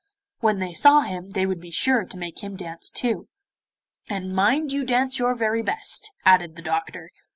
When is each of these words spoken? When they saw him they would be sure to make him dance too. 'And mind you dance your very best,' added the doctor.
When 0.39 0.57
they 0.57 0.73
saw 0.73 1.01
him 1.01 1.29
they 1.29 1.45
would 1.45 1.61
be 1.61 1.69
sure 1.69 2.05
to 2.05 2.17
make 2.17 2.39
him 2.43 2.55
dance 2.55 2.89
too. 2.89 3.27
'And 4.09 4.33
mind 4.33 4.71
you 4.71 4.83
dance 4.83 5.19
your 5.19 5.35
very 5.35 5.61
best,' 5.61 6.11
added 6.25 6.55
the 6.55 6.63
doctor. 6.63 7.11